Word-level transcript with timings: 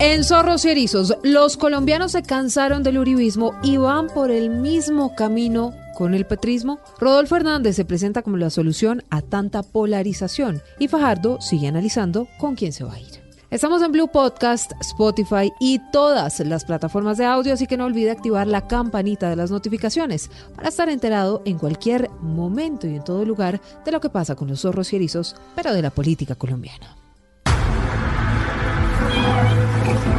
En 0.00 0.22
Zorros 0.22 0.64
y 0.64 0.68
Erizos, 0.68 1.16
los 1.24 1.56
colombianos 1.56 2.12
se 2.12 2.22
cansaron 2.22 2.84
del 2.84 2.98
uribismo 2.98 3.58
y 3.64 3.78
van 3.78 4.06
por 4.06 4.30
el 4.30 4.48
mismo 4.48 5.16
camino 5.16 5.74
con 5.96 6.14
el 6.14 6.24
petrismo. 6.24 6.78
Rodolfo 7.00 7.34
Hernández 7.34 7.74
se 7.74 7.84
presenta 7.84 8.22
como 8.22 8.36
la 8.36 8.50
solución 8.50 9.02
a 9.10 9.22
tanta 9.22 9.64
polarización 9.64 10.62
y 10.78 10.86
Fajardo 10.86 11.40
sigue 11.40 11.66
analizando 11.66 12.28
con 12.38 12.54
quién 12.54 12.72
se 12.72 12.84
va 12.84 12.94
a 12.94 13.00
ir. 13.00 13.08
Estamos 13.50 13.82
en 13.82 13.90
Blue 13.90 14.06
Podcast, 14.06 14.70
Spotify 14.80 15.50
y 15.58 15.80
todas 15.90 16.38
las 16.40 16.64
plataformas 16.64 17.18
de 17.18 17.24
audio, 17.24 17.54
así 17.54 17.66
que 17.66 17.76
no 17.76 17.86
olvide 17.86 18.12
activar 18.12 18.46
la 18.46 18.68
campanita 18.68 19.28
de 19.28 19.34
las 19.34 19.50
notificaciones 19.50 20.30
para 20.54 20.68
estar 20.68 20.88
enterado 20.88 21.42
en 21.44 21.58
cualquier 21.58 22.08
momento 22.20 22.86
y 22.86 22.94
en 22.94 23.02
todo 23.02 23.24
lugar 23.24 23.60
de 23.84 23.90
lo 23.90 24.00
que 24.00 24.10
pasa 24.10 24.36
con 24.36 24.46
los 24.46 24.60
zorros 24.60 24.92
y 24.92 24.96
erizos, 24.96 25.34
pero 25.56 25.72
de 25.72 25.82
la 25.82 25.90
política 25.90 26.36
colombiana. 26.36 26.94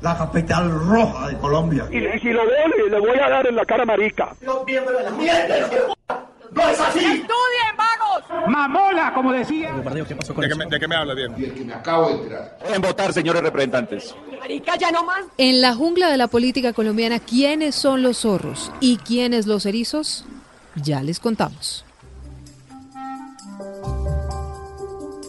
la 0.00 0.16
capital 0.18 0.70
roja 0.70 1.28
de 1.28 1.38
Colombia. 1.38 1.86
Y, 1.90 1.98
y 1.98 2.20
si 2.20 2.28
lo 2.30 2.46
veo, 2.46 2.68
le, 2.68 2.90
le 2.90 3.00
voy 3.00 3.18
a 3.18 3.28
dar 3.28 3.46
en 3.46 3.56
la 3.56 3.64
cara 3.64 3.84
marica. 3.84 4.34
Los 4.40 4.64
miembros 4.64 4.96
de 4.98 5.04
la 5.04 5.10
mierda, 5.10 5.56
no 6.52 6.68
es 6.68 6.80
así. 6.80 7.24
Mamola, 8.48 9.12
como 9.14 9.32
decía. 9.32 9.72
¿De 9.72 10.48
qué, 10.48 10.54
me, 10.54 10.66
de 10.66 10.80
qué 10.80 10.88
me 10.88 10.96
habla 10.96 11.14
bien? 11.14 11.34
Y 11.36 11.44
el 11.44 11.54
que 11.54 11.64
me 11.64 11.74
acabo 11.74 12.08
de 12.08 12.14
enterar. 12.14 12.58
En 12.72 12.80
votar, 12.82 13.12
señores 13.12 13.42
representantes. 13.42 14.14
En 15.38 15.60
la 15.60 15.74
jungla 15.74 16.08
de 16.08 16.16
la 16.16 16.28
política 16.28 16.72
colombiana, 16.72 17.18
¿quiénes 17.18 17.74
son 17.74 18.02
los 18.02 18.18
zorros 18.18 18.72
y 18.80 18.98
quiénes 18.98 19.46
los 19.46 19.66
erizos? 19.66 20.24
Ya 20.76 21.02
les 21.02 21.20
contamos. 21.20 21.84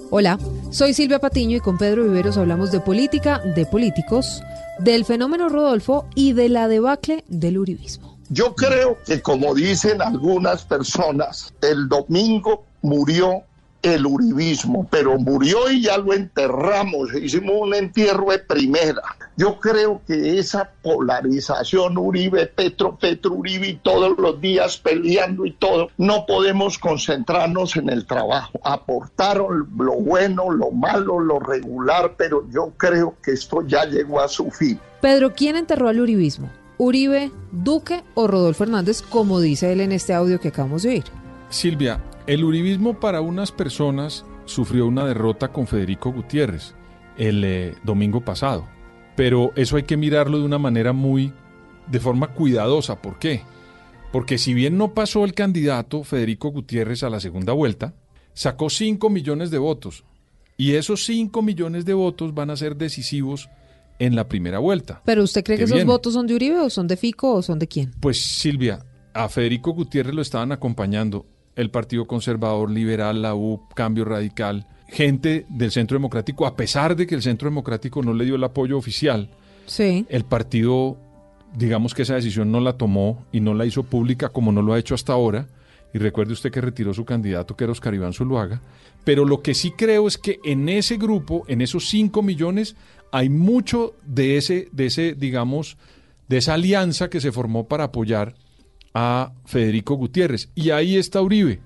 Hola, 0.09 0.37
soy 0.77 0.93
Silvia 0.93 1.17
Patiño 1.17 1.57
y 1.57 1.59
con 1.59 1.79
Pedro 1.79 2.03
Viveros 2.03 2.37
hablamos 2.37 2.71
de 2.71 2.79
política, 2.79 3.41
de 3.55 3.65
políticos, 3.65 4.43
del 4.77 5.05
fenómeno 5.05 5.49
Rodolfo 5.49 6.05
y 6.13 6.33
de 6.33 6.49
la 6.49 6.67
debacle 6.67 7.23
del 7.27 7.57
uribismo. 7.57 8.15
Yo 8.29 8.53
creo 8.53 8.95
que 9.03 9.19
como 9.23 9.55
dicen 9.55 10.03
algunas 10.03 10.63
personas, 10.65 11.51
el 11.63 11.89
domingo 11.89 12.63
murió 12.83 13.41
el 13.81 14.05
uribismo, 14.05 14.87
pero 14.91 15.17
murió 15.17 15.67
y 15.71 15.81
ya 15.81 15.97
lo 15.97 16.13
enterramos, 16.13 17.11
hicimos 17.15 17.55
un 17.59 17.73
entierro 17.73 18.29
de 18.29 18.37
primera. 18.37 19.01
Yo 19.37 19.59
creo 19.59 20.01
que 20.07 20.39
esa 20.39 20.71
polarización 20.81 21.95
Uribe, 21.99 22.47
Petro, 22.47 22.97
Petro, 22.97 23.33
Uribe 23.33 23.67
y 23.67 23.75
todos 23.75 24.17
los 24.17 24.41
días 24.41 24.77
peleando 24.77 25.45
y 25.45 25.51
todo, 25.51 25.89
no 25.97 26.25
podemos 26.25 26.79
concentrarnos 26.79 27.75
en 27.75 27.89
el 27.89 28.07
trabajo. 28.07 28.59
Aportaron 28.63 29.69
lo 29.77 29.93
bueno, 29.93 30.49
lo 30.49 30.71
malo, 30.71 31.19
lo 31.19 31.39
regular, 31.39 32.15
pero 32.17 32.49
yo 32.49 32.73
creo 32.77 33.15
que 33.21 33.33
esto 33.33 33.61
ya 33.61 33.85
llegó 33.85 34.21
a 34.21 34.27
su 34.27 34.49
fin. 34.49 34.79
Pedro, 35.01 35.33
¿quién 35.33 35.55
enterró 35.55 35.87
al 35.87 35.99
uribismo? 35.99 36.49
¿Uribe, 36.79 37.31
Duque 37.51 38.03
o 38.15 38.25
Rodolfo 38.25 38.63
Hernández, 38.63 39.03
como 39.03 39.39
dice 39.39 39.71
él 39.71 39.81
en 39.81 39.91
este 39.91 40.15
audio 40.15 40.39
que 40.39 40.47
acabamos 40.47 40.81
de 40.81 40.89
oír? 40.89 41.03
Silvia, 41.49 42.01
el 42.25 42.43
uribismo 42.43 42.99
para 42.99 43.21
unas 43.21 43.51
personas 43.51 44.25
sufrió 44.45 44.87
una 44.87 45.05
derrota 45.05 45.49
con 45.49 45.67
Federico 45.67 46.11
Gutiérrez 46.11 46.73
el 47.17 47.43
eh, 47.43 47.75
domingo 47.83 48.21
pasado, 48.21 48.67
pero 49.17 49.51
eso 49.55 49.77
hay 49.77 49.83
que 49.83 49.97
mirarlo 49.97 50.37
de 50.37 50.45
una 50.45 50.59
manera 50.59 50.93
muy, 50.93 51.33
de 51.91 51.99
forma 51.99 52.27
cuidadosa. 52.27 53.01
¿Por 53.01 53.17
qué? 53.17 53.41
Porque 54.13 54.37
si 54.37 54.53
bien 54.53 54.77
no 54.77 54.93
pasó 54.93 55.25
el 55.25 55.33
candidato 55.33 56.03
Federico 56.03 56.51
Gutiérrez 56.51 57.01
a 57.01 57.09
la 57.09 57.19
segunda 57.19 57.51
vuelta, 57.51 57.95
sacó 58.33 58.69
5 58.69 59.09
millones 59.09 59.49
de 59.49 59.57
votos 59.57 60.05
y 60.55 60.73
esos 60.73 61.03
5 61.05 61.41
millones 61.41 61.83
de 61.83 61.95
votos 61.95 62.35
van 62.35 62.51
a 62.51 62.57
ser 62.57 62.77
decisivos 62.77 63.49
en 63.97 64.15
la 64.15 64.27
primera 64.27 64.59
vuelta. 64.59 65.01
¿Pero 65.03 65.23
usted 65.23 65.43
cree 65.43 65.57
que, 65.57 65.63
esos 65.63 65.77
viene. 65.77 65.91
votos 65.91 66.13
son 66.13 66.27
de 66.27 66.35
Uribe 66.35 66.59
o 66.59 66.69
son 66.69 66.87
de 66.87 66.95
Fico 66.95 67.33
o 67.33 67.41
son 67.41 67.57
de 67.57 67.67
quién? 67.67 67.91
Pues 67.99 68.21
Silvia, 68.21 68.85
a 69.15 69.29
Federico 69.29 69.71
Gutiérrez 69.71 70.13
lo 70.13 70.21
estaban 70.21 70.51
acompañando 70.51 71.25
el 71.55 71.71
Partido 71.71 72.05
Conservador 72.05 72.69
Liberal, 72.69 73.23
la 73.23 73.33
U, 73.33 73.67
Cambio 73.73 74.05
Radical, 74.05 74.67
gente 74.87 75.45
del 75.49 75.71
Centro 75.71 75.95
Democrático, 75.95 76.45
a 76.45 76.55
pesar 76.55 76.95
de 76.95 77.05
que 77.07 77.15
el 77.15 77.21
Centro 77.21 77.49
Democrático 77.49 78.01
no 78.01 78.13
le 78.13 78.25
dio 78.25 78.35
el 78.35 78.43
apoyo 78.43 78.77
oficial, 78.77 79.29
Sí. 79.65 80.05
el 80.09 80.23
partido, 80.23 80.97
digamos 81.55 81.93
que 81.93 82.03
esa 82.03 82.15
decisión 82.15 82.51
no 82.51 82.59
la 82.61 82.77
tomó 82.77 83.25
y 83.31 83.39
no 83.41 83.53
la 83.53 83.65
hizo 83.65 83.83
pública 83.83 84.29
como 84.29 84.51
no 84.51 84.61
lo 84.61 84.73
ha 84.73 84.79
hecho 84.79 84.95
hasta 84.95 85.13
ahora. 85.13 85.47
Y 85.93 85.99
recuerde 85.99 86.33
usted 86.33 86.51
que 86.51 86.61
retiró 86.61 86.93
su 86.93 87.05
candidato, 87.05 87.55
que 87.55 87.63
era 87.63 87.71
Oscar 87.71 87.93
Iván 87.93 88.13
Zuluaga. 88.13 88.61
Pero 89.03 89.23
lo 89.25 89.41
que 89.41 89.53
sí 89.53 89.71
creo 89.71 90.07
es 90.07 90.17
que 90.17 90.39
en 90.43 90.67
ese 90.69 90.97
grupo, 90.97 91.43
en 91.47 91.61
esos 91.61 91.87
5 91.89 92.21
millones, 92.21 92.75
hay 93.11 93.29
mucho 93.29 93.93
de 94.05 94.37
ese, 94.37 94.67
de 94.73 94.85
ese, 94.87 95.13
digamos, 95.15 95.77
de 96.27 96.37
esa 96.37 96.55
alianza 96.55 97.09
que 97.09 97.21
se 97.21 97.31
formó 97.31 97.67
para 97.67 97.85
apoyar 97.85 98.35
a 98.93 99.31
Federico 99.45 99.95
Gutiérrez. 99.95 100.49
Y 100.55 100.71
ahí 100.71 100.97
está 100.97 101.21
Uribe, 101.21 101.61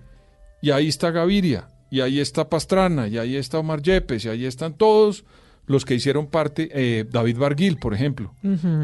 y 0.61 0.69
ahí 0.69 0.87
está 0.87 1.09
Gaviria, 1.09 1.67
y 1.91 1.99
ahí 1.99 2.19
está 2.19 2.49
Pastrana, 2.49 3.07
y 3.09 3.17
ahí 3.17 3.35
está 3.35 3.59
Omar 3.59 3.81
Yepes, 3.81 4.25
y 4.25 4.29
ahí 4.29 4.45
están 4.45 4.73
todos 4.73 5.25
los 5.67 5.85
que 5.85 5.93
hicieron 5.93 6.27
parte, 6.27 6.69
eh, 6.73 7.05
David 7.09 7.37
Barguil, 7.37 7.77
por 7.77 7.93
ejemplo. 7.93 8.33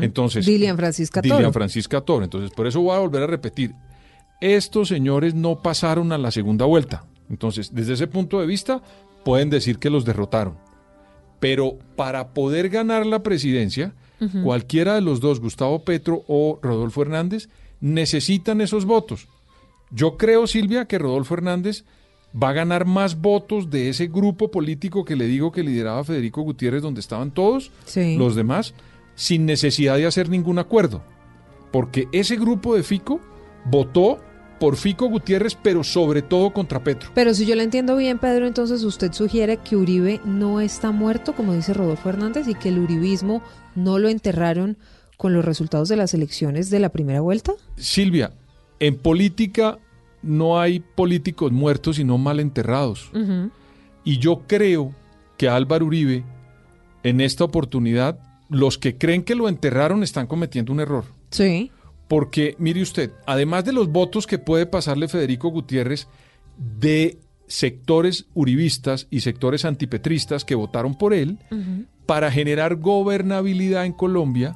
Entonces, 0.01 0.45
Dilian 0.45 0.77
Francisca 0.77 1.21
Toro. 1.21 1.35
Dilian 1.35 1.53
Francisca 1.53 2.01
Toro. 2.01 2.25
Entonces, 2.25 2.51
por 2.51 2.67
eso 2.67 2.81
voy 2.81 2.95
a 2.95 2.99
volver 2.99 3.23
a 3.23 3.27
repetir. 3.27 3.73
Estos 4.41 4.89
señores 4.89 5.33
no 5.33 5.61
pasaron 5.61 6.11
a 6.11 6.17
la 6.17 6.31
segunda 6.31 6.65
vuelta. 6.65 7.05
Entonces, 7.29 7.73
desde 7.73 7.93
ese 7.93 8.07
punto 8.07 8.39
de 8.39 8.45
vista, 8.45 8.83
pueden 9.23 9.49
decir 9.49 9.79
que 9.79 9.89
los 9.89 10.05
derrotaron. 10.05 10.57
Pero 11.39 11.77
para 11.95 12.33
poder 12.33 12.69
ganar 12.69 13.05
la 13.05 13.23
presidencia, 13.23 13.93
cualquiera 14.43 14.95
de 14.95 15.01
los 15.01 15.19
dos, 15.21 15.39
Gustavo 15.39 15.83
Petro 15.83 16.23
o 16.27 16.59
Rodolfo 16.61 17.01
Hernández, 17.01 17.49
necesitan 17.79 18.61
esos 18.61 18.85
votos. 18.85 19.27
Yo 19.91 20.17
creo, 20.17 20.45
Silvia, 20.47 20.85
que 20.85 20.99
Rodolfo 20.99 21.35
Hernández 21.35 21.85
va 22.41 22.49
a 22.49 22.53
ganar 22.53 22.85
más 22.85 23.19
votos 23.21 23.69
de 23.69 23.89
ese 23.89 24.07
grupo 24.07 24.51
político 24.51 25.03
que 25.05 25.15
le 25.15 25.25
digo 25.27 25.51
que 25.51 25.63
lideraba 25.63 26.03
Federico 26.03 26.41
Gutiérrez, 26.41 26.81
donde 26.81 26.99
estaban 27.01 27.31
todos 27.31 27.71
Sí. 27.85 28.15
los 28.17 28.35
demás, 28.35 28.73
sin 29.15 29.45
necesidad 29.45 29.97
de 29.97 30.05
hacer 30.05 30.29
ningún 30.29 30.59
acuerdo. 30.59 31.01
Porque 31.71 32.07
ese 32.11 32.35
grupo 32.35 32.75
de 32.75 32.83
Fico 32.83 33.19
votó 33.65 34.19
por 34.59 34.75
Fico 34.75 35.07
Gutiérrez, 35.07 35.55
pero 35.61 35.83
sobre 35.83 36.21
todo 36.21 36.51
contra 36.51 36.83
Petro. 36.83 37.11
Pero 37.13 37.33
si 37.33 37.45
yo 37.45 37.55
le 37.55 37.63
entiendo 37.63 37.95
bien, 37.95 38.17
Pedro, 38.17 38.47
entonces 38.47 38.83
usted 38.83 39.11
sugiere 39.13 39.57
que 39.57 39.75
Uribe 39.75 40.19
no 40.25 40.61
está 40.61 40.91
muerto, 40.91 41.33
como 41.35 41.53
dice 41.53 41.73
Rodolfo 41.73 42.09
Hernández, 42.09 42.47
y 42.47 42.55
que 42.55 42.69
el 42.69 42.79
uribismo 42.79 43.43
no 43.75 43.99
lo 43.99 44.09
enterraron 44.09 44.77
con 45.15 45.33
los 45.33 45.45
resultados 45.45 45.89
de 45.89 45.95
las 45.95 46.13
elecciones 46.13 46.69
de 46.69 46.79
la 46.79 46.89
primera 46.89 47.21
vuelta. 47.21 47.53
Silvia, 47.75 48.31
en 48.79 48.97
política 48.97 49.77
no 50.27 50.59
hay 50.59 50.79
políticos 50.79 51.51
muertos, 51.51 51.95
sino 51.95 52.17
mal 52.17 52.39
enterrados. 52.39 53.09
Y 54.03 54.17
yo 54.19 54.43
creo 54.47 54.93
que 55.37 55.49
Álvaro 55.49 55.85
Uribe, 55.85 56.23
en 57.03 57.21
esta 57.21 57.43
oportunidad, 57.43 58.19
los 58.49 58.77
que 58.77 58.97
creen 58.97 59.23
que 59.23 59.35
lo 59.35 59.49
enterraron 59.49 60.03
están 60.03 60.27
cometiendo 60.27 60.71
un 60.71 60.79
error. 60.79 61.05
Sí. 61.31 61.71
Porque, 62.07 62.55
mire 62.57 62.81
usted, 62.81 63.11
además 63.25 63.65
de 63.65 63.73
los 63.73 63.91
votos 63.91 64.27
que 64.27 64.39
puede 64.39 64.65
pasarle 64.65 65.07
Federico 65.07 65.49
Gutiérrez 65.49 66.07
de 66.57 67.19
sectores 67.47 68.27
uribistas 68.33 69.07
y 69.09 69.21
sectores 69.21 69.65
antipetristas 69.65 70.45
que 70.45 70.55
votaron 70.55 70.95
por 70.95 71.13
él, 71.13 71.37
para 72.05 72.31
generar 72.31 72.75
gobernabilidad 72.77 73.85
en 73.85 73.93
Colombia, 73.93 74.55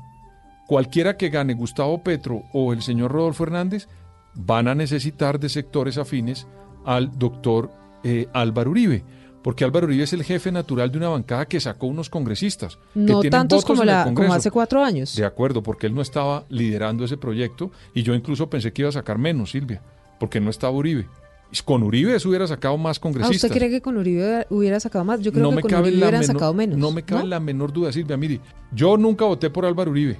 cualquiera 0.68 1.18
que 1.18 1.30
gane 1.30 1.54
Gustavo 1.54 2.02
Petro 2.04 2.44
o 2.54 2.72
el 2.74 2.82
señor 2.82 3.12
Rodolfo 3.12 3.44
Hernández 3.44 3.88
van 4.36 4.68
a 4.68 4.76
necesitar 4.76 5.40
de 5.40 5.50
sectores 5.50 5.98
afines 5.98 6.48
al 6.86 7.18
doctor 7.18 7.70
eh, 8.04 8.28
Álvaro 8.34 8.72
Uribe. 8.72 9.04
Porque 9.44 9.64
Álvaro 9.64 9.88
Uribe 9.88 10.04
es 10.04 10.14
el 10.14 10.24
jefe 10.24 10.52
natural 10.52 10.92
de 10.92 11.00
una 11.00 11.10
bancada 11.10 11.48
que 11.48 11.60
sacó 11.60 11.88
unos 11.88 12.12
congresistas. 12.12 12.76
que 12.94 13.00
No 13.00 13.22
tienen 13.22 13.32
tantos 13.32 13.66
como, 13.66 13.84
la, 13.84 14.04
como 14.14 14.32
hace 14.34 14.52
cuatro 14.52 14.84
años. 14.84 15.16
De 15.16 15.26
acuerdo, 15.26 15.64
porque 15.64 15.88
él 15.88 15.96
no 15.96 16.02
estaba 16.04 16.46
liderando 16.50 17.04
ese 17.06 17.18
proyecto 17.18 17.72
y 17.96 18.04
yo 18.04 18.14
incluso 18.14 18.50
pensé 18.52 18.72
que 18.72 18.84
iba 18.84 18.90
a 18.90 18.92
sacar 18.94 19.18
menos, 19.18 19.50
Silvia, 19.52 19.82
porque 20.20 20.40
no 20.40 20.52
estaba 20.52 20.74
Uribe. 20.74 21.08
Con 21.66 21.82
Uribe 21.84 22.16
eso 22.16 22.30
hubiera 22.30 22.46
sacado 22.48 22.78
más 22.78 22.98
Ah, 22.98 23.02
congresistas. 23.02 23.44
¿Usted 23.44 23.58
cree 23.58 23.70
que 23.72 23.82
con 23.82 23.98
Uribe 23.98 24.46
hubiera 24.52 24.80
sacado 24.80 25.04
más? 25.04 25.20
Yo 25.22 25.32
creo 25.34 25.50
que 25.50 25.62
con 25.64 25.74
Uribe 25.74 25.98
hubieran 25.98 26.22
menor- 26.22 26.26
sacado 26.28 26.54
menos. 26.54 26.78
No 26.78 26.92
me 26.92 27.04
cabe 27.04 27.28
la 27.28 27.40
menor 27.40 27.74
duda, 27.74 27.92
Silvia. 27.92 28.16
Mire, 28.18 28.40
yo 28.72 28.96
nunca 28.96 29.26
voté 29.26 29.50
por 29.50 29.66
Álvaro 29.66 29.90
Uribe, 29.92 30.18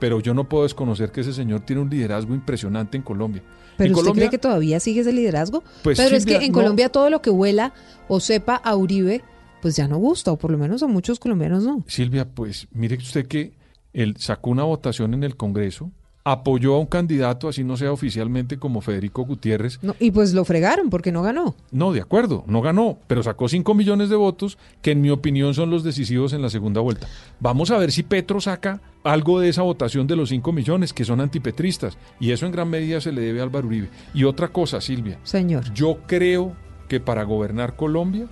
pero 0.00 0.18
yo 0.18 0.34
no 0.34 0.48
puedo 0.48 0.64
desconocer 0.64 1.12
que 1.12 1.20
ese 1.20 1.32
señor 1.32 1.60
tiene 1.60 1.82
un 1.82 1.90
liderazgo 1.90 2.34
impresionante 2.34 2.96
en 2.96 3.04
Colombia. 3.04 3.42
¿Pero 3.76 3.88
en 3.88 3.92
usted 3.92 4.02
Colombia, 4.02 4.22
cree 4.22 4.30
que 4.30 4.38
todavía 4.38 4.80
sigue 4.80 5.02
ese 5.02 5.12
liderazgo? 5.12 5.62
Pues, 5.82 5.98
Pero 5.98 6.16
es 6.16 6.26
que 6.26 6.36
en 6.36 6.50
no. 6.50 6.58
Colombia 6.58 6.88
todo 6.88 7.10
lo 7.10 7.22
que 7.22 7.30
huela 7.30 7.72
o 8.08 8.18
sepa 8.18 8.56
a 8.56 8.74
Uribe, 8.74 9.22
pues 9.62 9.76
ya 9.76 9.86
no 9.86 9.98
gusta, 9.98 10.32
o 10.32 10.38
por 10.38 10.50
lo 10.50 10.58
menos 10.58 10.82
a 10.82 10.86
muchos 10.86 11.20
colombianos 11.20 11.62
no. 11.62 11.84
Silvia, 11.86 12.28
pues 12.28 12.66
mire 12.72 12.96
usted 12.96 13.26
que 13.26 13.52
él 13.92 14.16
sacó 14.18 14.50
una 14.50 14.64
votación 14.64 15.14
en 15.14 15.22
el 15.22 15.36
Congreso, 15.36 15.92
apoyó 16.32 16.74
a 16.74 16.78
un 16.78 16.86
candidato, 16.86 17.48
así 17.48 17.64
no 17.64 17.76
sea 17.76 17.92
oficialmente 17.92 18.58
como 18.58 18.80
Federico 18.80 19.24
Gutiérrez, 19.24 19.78
No, 19.82 19.94
y 19.98 20.10
pues 20.10 20.32
lo 20.32 20.44
fregaron 20.44 20.90
porque 20.90 21.12
no 21.12 21.22
ganó. 21.22 21.54
No, 21.70 21.92
de 21.92 22.00
acuerdo, 22.00 22.44
no 22.46 22.62
ganó, 22.62 22.98
pero 23.06 23.22
sacó 23.22 23.48
5 23.48 23.74
millones 23.74 24.08
de 24.08 24.16
votos 24.16 24.58
que 24.82 24.92
en 24.92 25.00
mi 25.00 25.10
opinión 25.10 25.54
son 25.54 25.70
los 25.70 25.82
decisivos 25.82 26.32
en 26.32 26.42
la 26.42 26.50
segunda 26.50 26.80
vuelta. 26.80 27.08
Vamos 27.40 27.70
a 27.70 27.78
ver 27.78 27.92
si 27.92 28.02
Petro 28.02 28.40
saca 28.40 28.80
algo 29.02 29.40
de 29.40 29.48
esa 29.48 29.62
votación 29.62 30.06
de 30.06 30.16
los 30.16 30.28
5 30.28 30.52
millones 30.52 30.92
que 30.92 31.04
son 31.04 31.20
antipetristas 31.20 31.96
y 32.20 32.32
eso 32.32 32.46
en 32.46 32.52
gran 32.52 32.68
medida 32.68 33.00
se 33.00 33.12
le 33.12 33.22
debe 33.22 33.40
a 33.40 33.44
Álvaro 33.44 33.66
Uribe. 33.66 33.88
Y 34.14 34.24
otra 34.24 34.48
cosa, 34.48 34.80
Silvia, 34.80 35.18
Señor. 35.24 35.72
yo 35.74 35.98
creo 36.06 36.54
que 36.88 37.00
para 37.00 37.24
gobernar 37.24 37.76
Colombia 37.76 38.26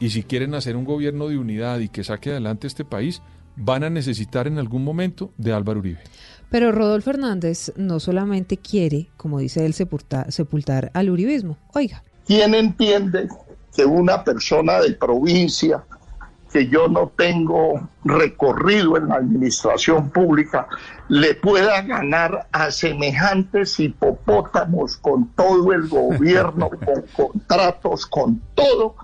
y 0.00 0.10
si 0.10 0.22
quieren 0.22 0.54
hacer 0.54 0.76
un 0.76 0.84
gobierno 0.84 1.28
de 1.28 1.38
unidad 1.38 1.78
y 1.80 1.88
que 1.88 2.04
saque 2.04 2.30
adelante 2.30 2.66
este 2.66 2.84
país, 2.84 3.22
van 3.56 3.82
a 3.84 3.90
necesitar 3.90 4.46
en 4.46 4.58
algún 4.58 4.84
momento 4.84 5.32
de 5.36 5.52
Álvaro 5.52 5.80
Uribe. 5.80 6.00
Pero 6.50 6.72
Rodolfo 6.72 7.10
Hernández 7.10 7.72
no 7.76 8.00
solamente 8.00 8.56
quiere, 8.56 9.08
como 9.16 9.38
dice 9.38 9.66
él, 9.66 9.74
sepultar, 9.74 10.32
sepultar 10.32 10.90
al 10.94 11.10
uribismo. 11.10 11.58
Oiga, 11.74 12.02
¿Quién 12.28 12.54
entiende 12.54 13.26
que 13.74 13.86
una 13.86 14.22
persona 14.22 14.80
de 14.80 14.92
provincia, 14.92 15.82
que 16.52 16.66
yo 16.68 16.86
no 16.86 17.10
tengo 17.16 17.88
recorrido 18.04 18.98
en 18.98 19.08
la 19.08 19.14
administración 19.14 20.10
pública, 20.10 20.68
le 21.08 21.34
pueda 21.36 21.80
ganar 21.80 22.46
a 22.52 22.70
semejantes 22.70 23.80
hipopótamos 23.80 24.98
con 24.98 25.28
todo 25.36 25.72
el 25.72 25.88
gobierno, 25.88 26.68
con 26.84 27.02
contratos, 27.16 28.04
con 28.04 28.42
todo? 28.54 28.94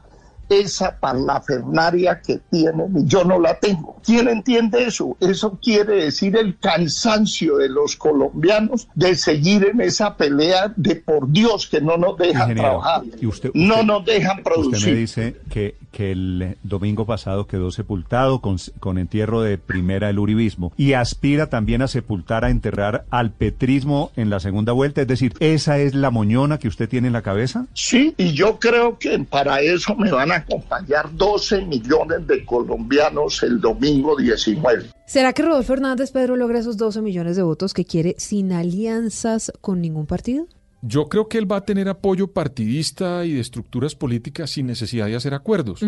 Esa 0.49 0.99
parlafernaria 0.99 2.20
que 2.20 2.38
tienen 2.50 2.96
y 2.99 3.06
yo 3.06 3.25
no 3.25 3.38
la 3.38 3.58
tengo. 3.58 3.96
¿Quién 4.05 4.29
entiende 4.29 4.85
eso? 4.85 5.17
Eso 5.20 5.58
quiere 5.62 6.05
decir 6.05 6.37
el 6.37 6.58
cansancio 6.58 7.56
de 7.58 7.69
los 7.69 7.96
colombianos 7.96 8.88
de 8.94 9.14
seguir 9.14 9.67
en 9.73 9.81
esa 9.81 10.17
pelea 10.17 10.73
de 10.76 10.96
por 10.96 11.31
Dios 11.31 11.67
que 11.69 11.81
no 11.81 11.96
nos 11.96 12.17
dejan 12.19 12.50
Ingeniero, 12.50 12.69
trabajar, 12.81 13.02
y 13.20 13.26
usted- 13.26 13.50
no 13.55 13.75
usted- 13.75 13.87
nos 13.87 14.05
dejan 14.05 14.38
Usted 14.38 14.38
me 14.38 14.43
producir. 14.43 14.96
dice 14.96 15.37
que, 15.50 15.76
que 15.91 16.12
el 16.12 16.56
domingo 16.62 17.06
pasado 17.06 17.46
quedó 17.46 17.70
sepultado 17.70 18.41
con, 18.41 18.56
con 18.81 18.99
entierro 18.99 19.43
de 19.43 19.58
primera 19.58 20.11
el 20.11 20.19
uribismo 20.19 20.73
y 20.76 20.93
aspira 20.94 21.49
también 21.49 21.82
a 21.82 21.88
sepultar, 21.88 22.44
a 22.44 22.50
enterrar 22.50 23.05
al 23.11 23.31
petrismo 23.31 24.11
en 24.17 24.31
la 24.31 24.41
segunda 24.41 24.73
vuelta. 24.73 25.00
Es 25.02 25.08
decir, 25.08 25.35
¿esa 25.41 25.79
es 25.79 25.94
la 25.94 26.11
moñona 26.11 26.58
que 26.58 26.69
usted 26.69 26.88
tiene 26.88 27.06
en 27.08 27.12
la 27.12 27.23
cabeza? 27.23 27.67
Sí, 27.75 28.14
y 28.17 28.32
yo 28.32 28.58
creo 28.58 28.99
que 28.99 29.19
para 29.20 29.61
eso 29.61 29.94
me 29.96 30.11
van 30.11 30.32
a 30.32 30.34
acompañar 30.35 31.15
12 31.15 31.63
millones 31.63 32.27
de 32.27 32.45
colombianos 32.45 33.43
el 33.43 33.61
domingo 33.61 34.17
19. 34.17 34.91
¿será 35.07 35.33
que 35.33 35.43
Rodolfo 35.43 35.73
Hernández, 35.73 36.11
Pedro, 36.11 36.37
logra 36.37 36.59
esos 36.59 36.77
12 36.77 37.03
millones 37.03 37.37
de 37.37 37.43
votos 37.43 37.75
que 37.75 37.85
quiere 37.85 38.15
sin 38.19 38.53
alianzas 38.53 39.53
con 39.61 39.81
ningún 39.81 40.07
partido? 40.07 40.47
Yo 40.83 41.07
creo 41.09 41.29
que 41.29 41.39
él 41.39 41.51
va 41.51 41.57
a 41.57 41.65
tener 41.65 41.89
apoyo 41.89 42.33
partidista 42.33 43.25
y 43.25 43.33
de 43.33 43.41
estructuras 43.41 43.95
políticas 43.95 44.51
sin 44.51 44.67
necesidad 44.67 45.07
de 45.07 45.17
hacer 45.17 45.33
acuerdos. 45.33 45.81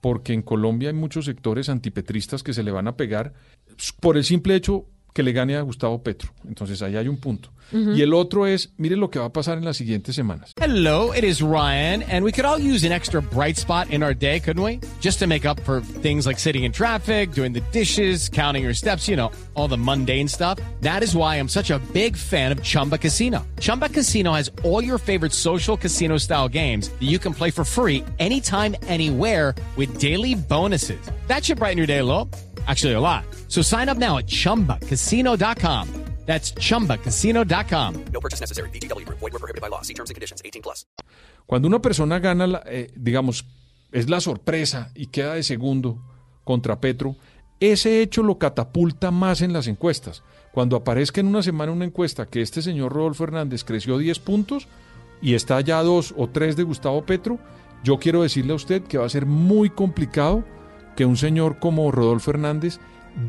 Porque 0.00 0.32
en 0.32 0.40
Colombia 0.40 0.88
hay 0.88 0.94
muchos 0.94 1.26
sectores 1.26 1.68
antipetristas 1.68 2.42
que 2.42 2.54
se 2.54 2.62
le 2.62 2.70
van 2.70 2.88
a 2.88 2.96
pegar 2.96 3.34
por 4.00 4.16
el 4.16 4.24
simple 4.24 4.54
hecho 4.54 4.86
que 5.12 5.22
le 5.22 5.32
gane 5.32 5.56
a 5.56 5.62
Gustavo 5.62 6.02
Petro. 6.02 6.30
Entonces 6.46 6.82
ahí 6.82 6.96
hay 6.96 7.08
un 7.08 7.16
punto. 7.16 7.50
Y 7.72 8.02
el 8.02 8.14
otro 8.14 8.48
es, 8.48 8.70
mire 8.78 8.96
lo 8.96 9.10
que 9.10 9.20
va 9.20 9.26
a 9.26 9.32
pasar 9.32 9.56
en 9.56 9.64
las 9.64 9.76
siguientes 9.76 10.16
semanas. 10.16 10.52
Hello, 10.60 11.12
it 11.12 11.22
is 11.22 11.40
Ryan, 11.40 12.02
and 12.02 12.24
we 12.24 12.32
could 12.32 12.44
all 12.44 12.58
use 12.58 12.84
an 12.84 12.90
extra 12.90 13.22
bright 13.22 13.56
spot 13.56 13.88
in 13.90 14.02
our 14.02 14.12
day, 14.12 14.40
couldn't 14.40 14.62
we? 14.62 14.80
Just 15.00 15.20
to 15.20 15.28
make 15.28 15.46
up 15.46 15.60
for 15.60 15.80
things 16.02 16.26
like 16.26 16.40
sitting 16.40 16.64
in 16.64 16.72
traffic, 16.72 17.32
doing 17.32 17.52
the 17.52 17.62
dishes, 17.70 18.28
counting 18.28 18.64
your 18.64 18.74
steps, 18.74 19.06
you 19.06 19.14
know, 19.14 19.30
all 19.54 19.68
the 19.68 19.78
mundane 19.78 20.26
stuff. 20.26 20.58
That 20.80 21.04
is 21.04 21.14
why 21.14 21.36
I'm 21.36 21.48
such 21.48 21.70
a 21.70 21.78
big 21.92 22.16
fan 22.16 22.50
of 22.50 22.60
Chumba 22.60 22.98
Casino. 22.98 23.46
Chumba 23.60 23.88
Casino 23.88 24.32
has 24.32 24.50
all 24.64 24.82
your 24.82 24.98
favorite 24.98 25.32
social 25.32 25.76
casino 25.76 26.18
style 26.18 26.48
games 26.48 26.88
that 26.88 27.06
you 27.06 27.20
can 27.20 27.32
play 27.32 27.52
for 27.52 27.64
free 27.64 28.04
anytime, 28.18 28.74
anywhere 28.88 29.54
with 29.76 29.98
daily 30.00 30.34
bonuses. 30.34 31.00
That 31.28 31.44
should 31.44 31.58
brighten 31.58 31.78
your 31.78 31.86
day 31.86 31.98
a 31.98 32.04
little. 32.04 32.28
Actually, 32.66 32.94
a 32.94 33.00
lot. 33.00 33.24
So 33.48 33.62
sign 33.62 33.88
up 33.88 33.98
now 33.98 34.18
at 34.18 34.26
chumbacasino.com. 34.26 35.88
That's 36.26 36.52
chumbacasino.com. 36.54 37.94
No 38.12 38.20
purchase 38.20 38.40
necessary. 38.40 38.68
VGW 38.70 39.04
Group. 39.04 39.18
Void 39.18 39.32
were 39.32 39.40
prohibited 39.40 39.60
by 39.62 39.68
law. 39.68 39.82
See 39.82 39.94
terms 39.94 40.10
and 40.10 40.14
conditions. 40.16 40.40
18 40.44 40.62
plus. 40.62 40.86
Cuando 41.46 41.66
una 41.66 41.80
persona 41.80 42.20
gana, 42.20 42.46
la- 42.46 42.62
eh, 42.66 42.88
digamos, 42.94 43.44
es 43.90 44.08
la 44.08 44.20
sorpresa 44.20 44.92
y 44.94 45.06
queda 45.06 45.34
de 45.34 45.42
segundo 45.42 45.98
contra 46.44 46.80
Petro, 46.80 47.16
ese 47.58 48.00
hecho 48.02 48.22
lo 48.22 48.38
catapulta 48.38 49.10
más 49.10 49.40
en 49.42 49.52
las 49.52 49.66
encuestas. 49.66 50.22
Cuando 50.52 50.76
aparezca 50.76 51.20
en 51.20 51.26
una 51.26 51.42
semana 51.42 51.72
una 51.72 51.84
encuesta 51.86 52.26
que 52.26 52.42
este 52.42 52.62
señor 52.62 52.92
Rodolfo 52.92 53.24
Hernández 53.24 53.64
creció 53.64 53.98
10 53.98 54.18
puntos 54.20 54.68
y 55.20 55.34
está 55.34 55.60
ya 55.60 55.80
a 55.80 55.82
dos 55.82 56.14
o 56.16 56.28
tres 56.28 56.54
de 56.54 56.62
Gustavo 56.62 57.04
Petro, 57.04 57.38
yo 57.82 57.98
quiero 57.98 58.22
decirle 58.22 58.52
a 58.52 58.56
usted 58.56 58.82
que 58.82 58.98
va 58.98 59.06
a 59.06 59.10
ser 59.10 59.26
muy 59.26 59.70
complicado 59.70 60.44
que 61.00 61.06
un 61.06 61.16
señor 61.16 61.58
como 61.58 61.90
Rodolfo 61.90 62.30
Hernández 62.30 62.78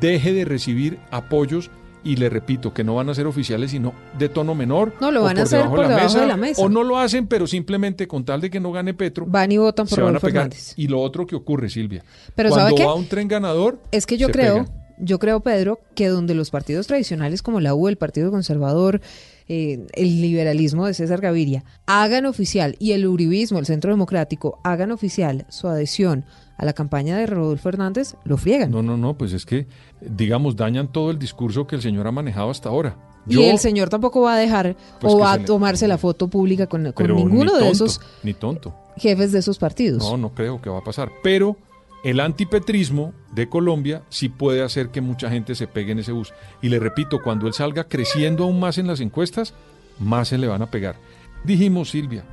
deje 0.02 0.34
de 0.34 0.44
recibir 0.44 1.00
apoyos 1.10 1.72
y 2.04 2.18
le 2.18 2.30
repito 2.30 2.74
que 2.74 2.84
no 2.84 2.96
van 2.96 3.08
a 3.08 3.16
ser 3.16 3.28
oficiales 3.28 3.72
sino 3.72 3.94
de 4.20 4.28
tono 4.28 4.56
menor 4.56 4.92
No, 5.00 5.10
lo 5.10 5.22
van 5.24 5.38
a 5.38 5.40
por 5.40 5.44
hacer 5.46 5.60
debajo 5.60 5.76
por 5.78 5.88
debajo 5.88 6.20
de 6.20 6.28
la 6.28 6.36
mesa. 6.36 6.62
o 6.62 6.68
no 6.68 6.84
lo 6.84 6.98
hacen 6.98 7.28
pero 7.28 7.48
simplemente 7.48 8.10
con 8.10 8.26
tal 8.26 8.42
de 8.42 8.50
que 8.50 8.60
no 8.60 8.74
gane 8.74 8.94
Petro 8.94 9.26
Van 9.26 9.50
y 9.54 9.58
votan 9.58 9.88
por 9.88 10.00
Rodolfo 10.00 10.28
Hernández. 10.28 10.74
y 10.76 10.90
lo 10.90 11.00
otro 11.00 11.26
que 11.26 11.38
ocurre 11.38 11.70
Silvia 11.70 12.04
Pero 12.36 12.50
cuando 12.50 12.66
¿sabe 12.72 12.76
qué? 12.78 12.86
va 12.86 12.94
un 12.94 13.08
tren 13.08 13.30
ganador 13.30 13.80
Es 13.92 14.06
que 14.06 14.18
yo 14.18 14.28
creo, 14.32 14.66
pegan. 14.66 14.70
yo 15.00 15.18
creo, 15.18 15.40
Pedro, 15.40 15.80
que 15.96 16.10
donde 16.10 16.36
los 16.36 16.50
partidos 16.50 16.88
tradicionales 16.88 17.42
como 17.42 17.62
la 17.62 17.74
U, 17.74 17.88
el 17.88 17.96
Partido 17.96 18.32
Conservador, 18.32 19.00
eh, 19.48 19.80
el 19.94 20.22
liberalismo 20.22 20.88
de 20.88 20.94
César 20.94 21.22
Gaviria, 21.22 21.64
hagan 21.86 22.26
oficial, 22.26 22.76
y 22.80 22.92
el 22.92 23.08
uribismo, 23.08 23.60
el 23.60 23.66
Centro 23.66 23.92
Democrático, 23.92 24.60
hagan 24.66 24.92
oficial 24.92 25.46
su 25.50 25.70
adhesión 25.70 26.26
a 26.62 26.66
la 26.66 26.72
campaña 26.74 27.18
de 27.18 27.26
Rodolfo 27.26 27.68
Hernández, 27.68 28.16
lo 28.24 28.38
friegan. 28.38 28.72
no 28.72 28.82
no 28.82 28.96
no 28.96 29.16
pues 29.18 29.34
es 29.34 29.46
que 29.46 29.68
digamos 30.00 30.56
dañan 30.56 30.88
todo 30.88 31.12
el 31.12 31.20
discurso 31.20 31.68
que 31.68 31.76
el 31.76 31.82
señor 31.82 32.08
ha 32.08 32.12
manejado 32.14 32.50
hasta 32.50 32.70
ahora 32.70 32.96
y 33.28 33.44
el 33.44 33.60
señor 33.60 33.90
tampoco 33.90 34.22
va 34.22 34.34
a 34.36 34.38
dejar 34.38 34.76
Pues 35.00 35.14
o 35.14 35.20
va 35.20 35.34
a 35.34 35.38
le- 35.38 35.44
tomarse 35.44 35.88
la 35.88 35.98
foto 35.98 36.28
pública 36.30 36.68
con, 36.68 36.92
con 36.94 37.14
ninguno 37.16 37.52
ni 37.60 37.66
de 37.66 37.70
esos 37.70 38.00
ni 38.24 38.34
tonto 38.34 38.74
jefes 38.98 39.32
de 39.32 39.40
esos 39.40 39.58
partidos. 39.58 40.04
No, 40.04 40.18
no 40.18 40.30
creo 40.34 40.62
que 40.62 40.70
va 40.70 40.80
a 40.80 40.84
pasar. 40.84 41.12
Pero 41.24 41.56
el 42.04 42.20
antipetrismo 42.20 43.14
de 43.34 43.48
Colombia 43.50 44.04
sí 44.10 44.28
puede 44.30 44.62
hacer 44.64 44.90
que 44.90 45.02
mucha 45.02 45.30
gente 45.30 45.56
se 45.56 45.66
pegue 45.68 45.94
en 45.94 46.00
ese 46.00 46.12
bus. 46.12 46.34
Y 46.62 46.70
le 46.70 46.78
repito, 46.78 47.20
cuando 47.24 47.48
él 47.48 47.54
salga 47.54 47.86
creciendo 47.86 48.44
aún 48.44 48.60
más 48.60 48.78
en 48.78 48.88
las 48.88 49.00
encuestas, 49.00 49.54
más 49.98 50.28
se 50.28 50.38
le 50.38 50.48
van 50.48 50.62
a 50.62 50.70
pegar. 50.70 50.98
Dijimos, 51.46 51.90
Silvia, 51.90 52.24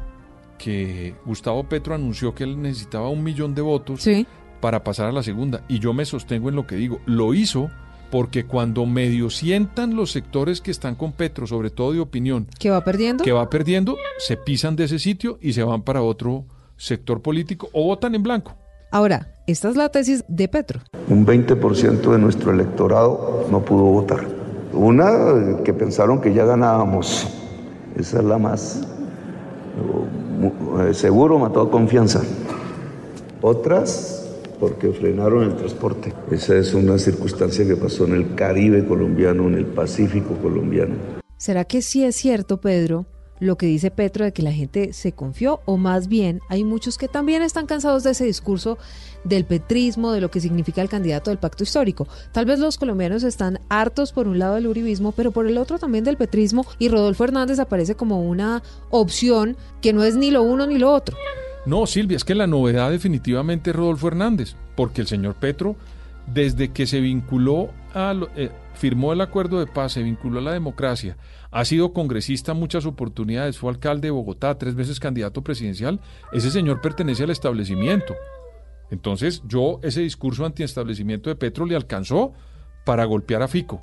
que 0.58 1.14
Gustavo 1.24 1.64
Petro 1.68 1.94
anunció 1.94 2.34
que 2.34 2.44
él 2.44 2.60
necesitaba 2.60 3.08
un 3.08 3.22
millón 3.22 3.54
de 3.54 3.62
votos 3.62 4.02
Sí. 4.02 4.26
para 4.60 4.82
pasar 4.84 5.06
a 5.06 5.12
la 5.12 5.22
segunda. 5.22 5.62
Y 5.68 5.78
yo 5.78 5.92
me 5.94 6.04
sostengo 6.04 6.48
en 6.48 6.56
lo 6.56 6.66
que 6.66 6.74
digo. 6.76 7.00
Lo 7.06 7.32
hizo 7.32 7.70
porque 8.10 8.44
cuando 8.44 8.86
medio 8.86 9.30
sientan 9.30 9.94
los 9.94 10.10
sectores 10.12 10.60
que 10.60 10.70
están 10.70 10.94
con 10.94 11.12
Petro, 11.12 11.46
sobre 11.46 11.70
todo 11.70 11.92
de 11.92 12.00
opinión, 12.00 12.46
¿Que 12.58 12.70
va 12.70 12.82
perdiendo? 12.82 13.22
que 13.22 13.32
va 13.32 13.48
perdiendo, 13.50 13.96
se 14.18 14.36
pisan 14.36 14.76
de 14.76 14.84
ese 14.84 14.98
sitio 14.98 15.38
y 15.42 15.52
se 15.52 15.62
van 15.62 15.82
para 15.82 16.02
otro 16.02 16.44
sector 16.76 17.20
político 17.22 17.68
o 17.72 17.84
votan 17.84 18.14
en 18.14 18.22
blanco. 18.22 18.54
Ahora, 18.90 19.34
esta 19.46 19.68
es 19.68 19.76
la 19.76 19.90
tesis 19.90 20.24
de 20.28 20.48
Petro. 20.48 20.80
Un 21.08 21.26
20% 21.26 22.10
de 22.12 22.18
nuestro 22.18 22.50
electorado 22.52 23.46
no 23.50 23.62
pudo 23.62 23.82
votar. 23.84 24.26
Una 24.72 25.62
que 25.64 25.74
pensaron 25.74 26.20
que 26.20 26.32
ya 26.32 26.44
ganábamos. 26.46 27.26
Esa 27.96 28.18
es 28.18 28.24
la 28.24 28.38
más 28.38 28.86
seguro, 30.92 31.38
mató 31.38 31.70
confianza. 31.70 32.22
Otras 33.40 34.26
porque 34.58 34.90
frenaron 34.90 35.44
el 35.44 35.56
transporte. 35.56 36.12
Esa 36.30 36.56
es 36.56 36.74
una 36.74 36.98
circunstancia 36.98 37.66
que 37.66 37.76
pasó 37.76 38.06
en 38.06 38.14
el 38.14 38.34
Caribe 38.34 38.84
colombiano, 38.84 39.46
en 39.46 39.54
el 39.54 39.66
Pacífico 39.66 40.34
colombiano. 40.34 40.94
¿Será 41.36 41.64
que 41.64 41.82
sí 41.82 42.04
es 42.04 42.16
cierto, 42.16 42.60
Pedro, 42.60 43.06
lo 43.40 43.56
que 43.56 43.66
dice 43.66 43.90
Petro 43.90 44.24
de 44.24 44.32
que 44.32 44.42
la 44.42 44.52
gente 44.52 44.92
se 44.92 45.12
confió? 45.12 45.60
O 45.64 45.76
más 45.76 46.08
bien, 46.08 46.40
hay 46.48 46.64
muchos 46.64 46.98
que 46.98 47.08
también 47.08 47.42
están 47.42 47.66
cansados 47.66 48.02
de 48.02 48.10
ese 48.10 48.24
discurso 48.24 48.78
del 49.24 49.44
petrismo, 49.44 50.12
de 50.12 50.20
lo 50.20 50.30
que 50.30 50.40
significa 50.40 50.82
el 50.82 50.88
candidato 50.88 51.30
del 51.30 51.38
pacto 51.38 51.64
histórico. 51.64 52.08
Tal 52.32 52.46
vez 52.46 52.58
los 52.58 52.78
colombianos 52.78 53.22
están 53.22 53.60
hartos 53.68 54.12
por 54.12 54.28
un 54.28 54.38
lado 54.38 54.54
del 54.54 54.66
uribismo, 54.66 55.12
pero 55.12 55.32
por 55.32 55.46
el 55.46 55.58
otro 55.58 55.78
también 55.78 56.04
del 56.04 56.16
petrismo, 56.16 56.66
y 56.78 56.88
Rodolfo 56.88 57.24
Hernández 57.24 57.58
aparece 57.58 57.94
como 57.94 58.22
una 58.22 58.62
opción 58.90 59.56
que 59.80 59.92
no 59.92 60.04
es 60.04 60.16
ni 60.16 60.30
lo 60.30 60.42
uno 60.42 60.66
ni 60.66 60.78
lo 60.78 60.92
otro. 60.92 61.16
No, 61.66 61.86
Silvia, 61.86 62.16
es 62.16 62.24
que 62.24 62.34
la 62.34 62.46
novedad 62.46 62.90
definitivamente 62.90 63.70
es 63.70 63.76
Rodolfo 63.76 64.08
Hernández, 64.08 64.56
porque 64.74 65.02
el 65.02 65.06
señor 65.06 65.34
Petro, 65.34 65.76
desde 66.26 66.72
que 66.72 66.86
se 66.86 67.00
vinculó 67.00 67.70
a, 67.94 68.14
eh, 68.36 68.50
firmó 68.74 69.12
el 69.12 69.20
acuerdo 69.20 69.58
de 69.58 69.66
paz, 69.66 69.92
se 69.92 70.02
vinculó 70.02 70.38
a 70.38 70.42
la 70.42 70.52
democracia, 70.52 71.16
ha 71.50 71.64
sido 71.64 71.92
congresista 71.92 72.54
muchas 72.54 72.86
oportunidades, 72.86 73.58
fue 73.58 73.70
alcalde 73.70 74.08
de 74.08 74.12
Bogotá, 74.12 74.58
tres 74.58 74.74
veces 74.74 75.00
candidato 75.00 75.42
presidencial, 75.42 76.00
ese 76.32 76.50
señor 76.50 76.80
pertenece 76.80 77.24
al 77.24 77.30
establecimiento. 77.30 78.14
Entonces, 78.90 79.42
yo 79.46 79.80
ese 79.82 80.00
discurso 80.00 80.44
antiestablecimiento 80.44 81.30
de 81.30 81.36
Petro 81.36 81.66
le 81.66 81.76
alcanzó 81.76 82.32
para 82.84 83.04
golpear 83.04 83.42
a 83.42 83.48
Fico 83.48 83.80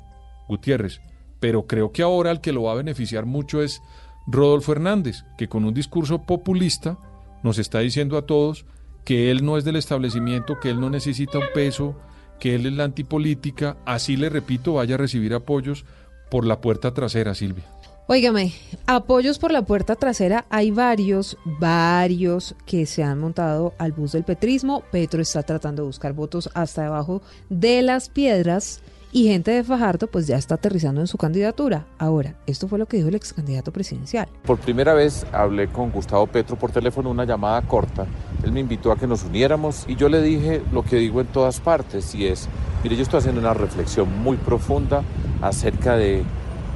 Gutiérrez, 0.48 1.00
pero 1.40 1.66
creo 1.66 1.92
que 1.92 2.02
ahora 2.02 2.30
el 2.30 2.40
que 2.40 2.52
lo 2.52 2.64
va 2.64 2.72
a 2.72 2.76
beneficiar 2.76 3.26
mucho 3.26 3.62
es 3.62 3.82
Rodolfo 4.26 4.72
Hernández, 4.72 5.24
que 5.38 5.48
con 5.48 5.64
un 5.64 5.74
discurso 5.74 6.22
populista 6.22 6.98
nos 7.42 7.58
está 7.58 7.80
diciendo 7.80 8.16
a 8.16 8.26
todos 8.26 8.64
que 9.04 9.30
él 9.30 9.44
no 9.44 9.56
es 9.56 9.64
del 9.64 9.76
establecimiento, 9.76 10.58
que 10.58 10.70
él 10.70 10.80
no 10.80 10.90
necesita 10.90 11.38
un 11.38 11.46
peso, 11.54 11.96
que 12.40 12.56
él 12.56 12.66
es 12.66 12.72
la 12.72 12.84
antipolítica, 12.84 13.76
así 13.86 14.16
le 14.16 14.28
repito, 14.28 14.74
vaya 14.74 14.96
a 14.96 14.98
recibir 14.98 15.32
apoyos 15.32 15.84
por 16.30 16.46
la 16.46 16.60
puerta 16.60 16.92
trasera, 16.92 17.34
Silvia. 17.34 17.64
Óigame, 18.08 18.52
apoyos 18.86 19.40
por 19.40 19.50
la 19.50 19.62
puerta 19.62 19.96
trasera, 19.96 20.46
hay 20.48 20.70
varios, 20.70 21.36
varios 21.44 22.54
que 22.64 22.86
se 22.86 23.02
han 23.02 23.18
montado 23.18 23.74
al 23.78 23.90
bus 23.90 24.12
del 24.12 24.22
petrismo. 24.22 24.84
Petro 24.92 25.20
está 25.20 25.42
tratando 25.42 25.82
de 25.82 25.86
buscar 25.86 26.12
votos 26.12 26.48
hasta 26.54 26.84
debajo 26.84 27.20
de 27.50 27.82
las 27.82 28.08
piedras 28.08 28.80
y 29.10 29.28
gente 29.28 29.50
de 29.50 29.64
Fajardo 29.64 30.06
pues 30.08 30.26
ya 30.26 30.36
está 30.36 30.54
aterrizando 30.54 31.00
en 31.00 31.08
su 31.08 31.18
candidatura. 31.18 31.86
Ahora, 31.98 32.36
esto 32.46 32.68
fue 32.68 32.78
lo 32.78 32.86
que 32.86 32.98
dijo 32.98 33.08
el 33.08 33.16
ex 33.16 33.32
candidato 33.32 33.72
presidencial. 33.72 34.28
Por 34.44 34.58
primera 34.58 34.94
vez 34.94 35.26
hablé 35.32 35.66
con 35.66 35.90
Gustavo 35.90 36.28
Petro 36.28 36.56
por 36.56 36.70
teléfono, 36.70 37.10
una 37.10 37.24
llamada 37.24 37.60
corta. 37.62 38.06
Él 38.44 38.52
me 38.52 38.60
invitó 38.60 38.92
a 38.92 38.96
que 38.96 39.08
nos 39.08 39.24
uniéramos 39.24 39.84
y 39.88 39.96
yo 39.96 40.08
le 40.08 40.22
dije 40.22 40.62
lo 40.70 40.84
que 40.84 40.96
digo 40.96 41.20
en 41.20 41.26
todas 41.26 41.58
partes 41.58 42.14
y 42.14 42.26
es, 42.26 42.48
mire, 42.84 42.94
yo 42.94 43.02
estoy 43.02 43.18
haciendo 43.18 43.40
una 43.40 43.54
reflexión 43.54 44.22
muy 44.22 44.36
profunda 44.36 45.02
acerca 45.42 45.96
de 45.96 46.22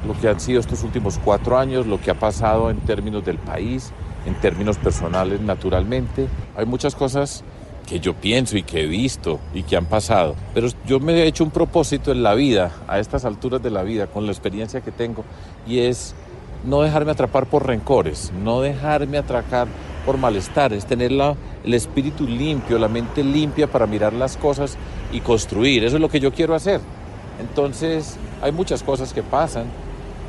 lo 0.07 0.19
que 0.19 0.27
han 0.29 0.39
sido 0.39 0.59
estos 0.59 0.83
últimos 0.83 1.19
cuatro 1.23 1.57
años, 1.57 1.85
lo 1.85 2.01
que 2.01 2.11
ha 2.11 2.19
pasado 2.19 2.69
en 2.69 2.77
términos 2.77 3.23
del 3.23 3.37
país, 3.37 3.91
en 4.25 4.33
términos 4.35 4.77
personales 4.77 5.41
naturalmente. 5.41 6.27
Hay 6.55 6.65
muchas 6.65 6.95
cosas 6.95 7.43
que 7.87 7.99
yo 7.99 8.13
pienso 8.13 8.57
y 8.57 8.63
que 8.63 8.83
he 8.83 8.87
visto 8.87 9.39
y 9.53 9.63
que 9.63 9.75
han 9.75 9.85
pasado, 9.85 10.35
pero 10.53 10.67
yo 10.85 10.99
me 10.99 11.13
he 11.13 11.27
hecho 11.27 11.43
un 11.43 11.51
propósito 11.51 12.11
en 12.11 12.23
la 12.23 12.33
vida, 12.35 12.71
a 12.87 12.99
estas 12.99 13.25
alturas 13.25 13.61
de 13.61 13.71
la 13.71 13.83
vida, 13.83 14.07
con 14.07 14.25
la 14.25 14.31
experiencia 14.31 14.81
que 14.81 14.91
tengo, 14.91 15.23
y 15.67 15.79
es 15.79 16.15
no 16.63 16.81
dejarme 16.81 17.11
atrapar 17.11 17.47
por 17.47 17.65
rencores, 17.65 18.31
no 18.43 18.61
dejarme 18.61 19.17
atracar 19.17 19.67
por 20.05 20.17
malestar, 20.17 20.73
es 20.73 20.85
tener 20.85 21.11
la, 21.11 21.35
el 21.63 21.73
espíritu 21.73 22.25
limpio, 22.25 22.79
la 22.79 22.87
mente 22.87 23.23
limpia 23.23 23.67
para 23.67 23.87
mirar 23.87 24.13
las 24.13 24.37
cosas 24.37 24.77
y 25.11 25.19
construir. 25.19 25.83
Eso 25.83 25.97
es 25.97 26.01
lo 26.01 26.09
que 26.09 26.19
yo 26.19 26.31
quiero 26.31 26.55
hacer. 26.55 26.81
Entonces, 27.39 28.17
hay 28.41 28.51
muchas 28.51 28.83
cosas 28.83 29.13
que 29.13 29.23
pasan, 29.23 29.65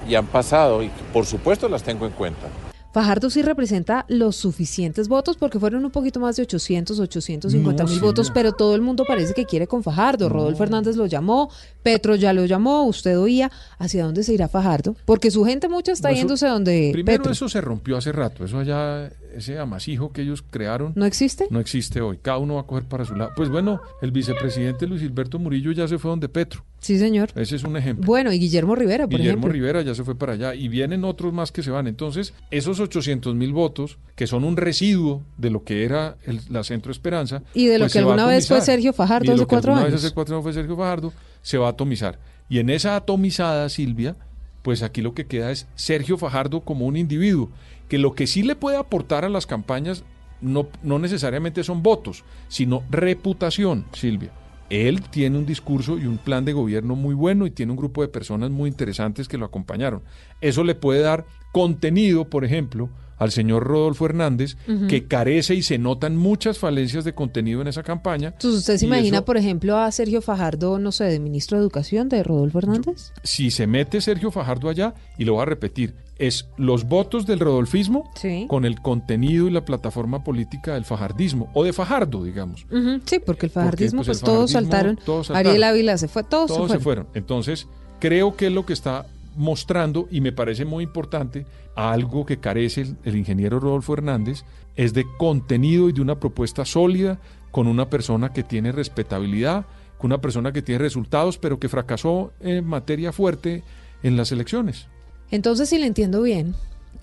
y 0.09 0.15
han 0.15 0.27
pasado 0.27 0.83
y 0.83 0.91
por 1.13 1.27
supuesto 1.27 1.69
las 1.69 1.83
tengo 1.83 2.07
en 2.07 2.13
cuenta. 2.13 2.49
Fajardo 2.93 3.31
sí 3.31 3.41
representa 3.41 4.05
los 4.09 4.37
suficientes 4.37 5.09
votos 5.09 5.39
porque 5.39 5.59
fueron 5.59 5.83
un 5.83 5.91
poquito 5.91 6.21
más 6.21 6.37
de 6.37 6.43
800, 6.43 7.01
850 7.01 7.85
mil 7.85 8.01
votos, 8.01 8.31
pero 8.31 8.53
todo 8.53 8.75
el 8.75 8.83
mundo 8.83 9.07
parece 9.09 9.33
que 9.33 9.47
quiere 9.47 9.67
con 9.67 9.83
Fajardo. 9.83 10.29
Rodolfo 10.29 10.63
Hernández 10.63 10.97
lo 10.97 11.07
llamó, 11.07 11.51
Petro 11.83 12.17
ya 12.17 12.35
lo 12.35 12.45
llamó, 12.45 12.83
usted 12.83 13.19
oía 13.19 13.51
hacia 13.79 14.05
dónde 14.05 14.23
se 14.23 14.35
irá 14.35 14.47
Fajardo, 14.47 14.95
porque 15.07 15.31
su 15.31 15.43
gente 15.47 15.71
mucha 15.71 15.93
está 15.93 16.13
yéndose 16.13 16.47
donde 16.47 16.91
Primero 16.93 17.31
eso 17.31 17.49
se 17.49 17.63
rompió 17.63 17.97
hace 17.97 18.13
rato, 18.13 18.45
eso 18.45 18.59
allá 18.59 19.11
ese 19.37 19.59
amasijo 19.59 20.13
que 20.13 20.23
ellos 20.23 20.43
crearon. 20.43 20.93
¿No 20.97 21.05
existe? 21.05 21.47
No 21.51 21.61
existe 21.61 22.01
hoy. 22.01 22.19
Cada 22.21 22.39
uno 22.39 22.55
va 22.55 22.63
a 22.63 22.67
coger 22.67 22.85
para 22.85 23.05
su 23.05 23.15
lado. 23.15 23.33
Pues 23.37 23.49
bueno, 23.49 23.81
el 24.01 24.13
vicepresidente 24.13 24.87
Luis 24.87 25.01
Gilberto 25.01 25.39
Murillo 25.39 25.73
ya 25.73 25.89
se 25.89 25.99
fue 25.99 26.11
donde 26.11 26.29
Petro. 26.29 26.65
Sí, 26.81 26.99
señor. 26.99 27.31
Ese 27.37 27.57
es 27.57 27.65
un 27.65 27.77
ejemplo. 27.77 28.05
Bueno, 28.07 28.33
y 28.33 28.39
Guillermo 28.39 28.75
Rivera, 28.75 29.07
por 29.07 29.19
Guillermo 29.19 29.49
Rivera 29.49 29.83
ya 29.83 29.95
se 29.95 30.03
fue 30.03 30.17
para 30.17 30.33
allá. 30.33 30.55
Y 30.55 30.69
vienen 30.69 31.05
otros 31.05 31.33
más 31.33 31.53
que 31.53 31.63
se 31.63 31.71
van. 31.71 31.87
Entonces, 31.87 32.35
esos 32.51 32.81
800 32.81 33.35
mil 33.37 33.53
votos, 33.53 33.99
que 34.17 34.27
son 34.27 34.43
un 34.43 34.57
residuo 34.57 35.23
de 35.39 35.51
lo 35.51 35.63
que 35.63 35.85
era 35.85 36.17
la 36.51 36.65
Centro 36.65 36.91
Esperanza. 36.91 37.43
Y 37.55 37.67
de 37.67 37.79
lo 37.79 37.85
pues 37.85 37.93
que 37.93 37.99
alguna 38.01 38.27
vez 38.27 38.49
fue 38.49 38.61
Sergio 38.61 38.93
Fajardo 38.93 39.33
hace 39.33 39.47
cuatro 39.47 39.75
años. 39.75 39.93
Vez 39.93 40.05
hace 40.05 40.15
cuatro 40.15 40.35
años 40.35 40.45
fue 40.45 40.53
Sergio 40.53 40.77
Fajardo, 40.77 41.13
se 41.41 41.59
va 41.59 41.69
a 41.69 41.71
atomizar. 41.71 42.19
Y 42.49 42.59
en 42.59 42.69
esa 42.69 42.97
atomizada, 42.97 43.69
Silvia, 43.69 44.17
pues 44.63 44.83
aquí 44.83 45.03
lo 45.03 45.15
que 45.15 45.27
queda 45.27 45.51
es 45.51 45.67
Sergio 45.75 46.17
Fajardo 46.17 46.61
como 46.61 46.87
un 46.87 46.97
individuo, 46.97 47.51
que 47.89 47.99
lo 47.99 48.15
que 48.15 48.27
sí 48.27 48.43
le 48.43 48.57
puede 48.57 48.77
aportar 48.77 49.25
a 49.25 49.29
las 49.29 49.47
campañas 49.47 50.05
no, 50.41 50.69
no 50.83 50.99
necesariamente 50.99 51.65
son 51.65 51.83
votos, 51.83 52.25
sino 52.49 52.83
reputación, 52.91 53.85
Silvia. 53.93 54.33
Él 54.73 55.03
tiene 55.03 55.37
un 55.37 55.45
discurso 55.45 55.99
y 55.99 56.07
un 56.07 56.17
plan 56.17 56.47
de 56.47 56.55
gobierno 56.55 56.97
muy 56.97 57.15
bueno 57.15 57.45
y 57.45 57.51
tiene 57.51 57.73
un 57.73 57.77
grupo 57.77 58.01
de 58.01 58.09
personas 58.09 58.51
muy 58.51 58.71
interesantes 58.71 59.29
que 59.29 59.37
lo 59.37 59.45
acompañaron. 59.45 60.03
Eso 60.41 60.65
le 60.65 60.75
puede 60.75 61.01
dar 61.03 61.27
contenido, 61.53 62.31
por 62.31 62.43
ejemplo, 62.43 62.89
al 63.19 63.31
señor 63.33 63.65
Rodolfo 63.65 64.07
Hernández, 64.07 64.57
que 64.89 65.07
carece 65.07 65.55
y 65.55 65.63
se 65.63 65.77
notan 65.77 66.17
muchas 66.17 66.59
falencias 66.59 67.05
de 67.05 67.15
contenido 67.15 67.61
en 67.61 67.69
esa 67.69 67.83
campaña. 67.83 68.29
Entonces, 68.29 68.61
¿usted 68.61 68.79
se 68.79 68.87
imagina, 68.87 69.27
por 69.27 69.37
ejemplo, 69.37 69.77
a 69.77 69.93
Sergio 69.93 70.23
Fajardo, 70.23 70.79
no 70.79 70.91
sé, 70.91 71.05
de 71.05 71.21
ministro 71.21 71.59
de 71.59 71.63
Educación 71.63 72.09
de 72.09 72.23
Rodolfo 72.23 72.59
Hernández? 72.59 73.13
si 73.23 73.51
se 73.51 73.67
mete 73.67 74.01
Sergio 74.01 74.31
Fajardo 74.31 74.71
allá, 74.71 74.95
y 75.19 75.27
lo 75.27 75.35
va 75.35 75.43
a 75.43 75.47
repetir, 75.47 75.95
es 76.23 76.49
los 76.57 76.85
votos 76.85 77.27
del 77.27 77.41
rodolfismo 77.41 78.09
con 78.47 78.65
el 78.65 78.81
contenido 78.81 79.49
y 79.49 79.51
la 79.51 79.65
plataforma 79.65 80.23
política 80.23 80.75
del 80.75 80.85
fajardismo, 80.85 81.51
o 81.53 81.65
de 81.65 81.73
Fajardo, 81.73 82.23
digamos. 82.23 82.65
sí, 83.05 83.19
porque 83.19 83.47
el 83.47 83.51
fajardismo, 83.51 84.05
pues, 84.05 84.21
todos, 84.21 84.53
saltaron. 84.53 85.01
Ariel 85.35 85.65
Ávila 85.65 85.99
se 85.99 86.07
fue, 86.07 86.23
todos, 86.23 86.47
todos 86.47 86.71
se 86.71 86.79
fueron. 86.79 87.09
Entonces, 87.15 87.67
creo 87.99 88.37
que 88.37 88.47
es 88.47 88.53
lo 88.53 88.65
que 88.65 88.73
está 88.73 89.07
mostrando, 89.35 90.07
y 90.13 90.21
me 90.21 90.31
parece 90.31 90.65
muy 90.65 90.85
importante, 90.85 91.45
algo 91.75 92.25
que 92.25 92.39
carece 92.39 92.95
el, 93.03 93.17
ingeniero 93.17 93.59
Rodolfo 93.59 93.95
Hernández, 93.95 94.45
es 94.77 94.95
de 94.95 95.05
contenido 95.19 95.89
y 95.89 95.93
de 95.93 96.03
una 96.03 96.21
propuesta 96.21 96.65
sólida 96.65 97.19
con 97.51 97.67
una 97.67 97.91
persona 97.91 98.33
que 98.33 98.45
tiene 98.45 98.71
respetabilidad, 98.71 99.67
con 99.99 100.13
una 100.13 100.21
persona 100.21 100.53
que 100.53 100.63
tiene 100.63 100.79
resultados, 100.79 101.37
pero 101.37 101.59
que 101.59 101.69
fracasó 101.69 102.33
en 102.41 102.65
materia 102.65 103.11
fuerte 103.11 103.65
en 104.05 104.17
las 104.17 104.31
elecciones. 104.31 104.87
Entonces, 105.33 105.71
si 105.71 105.79
le 105.79 105.87
entiendo 105.87 106.21
bien, 106.21 106.55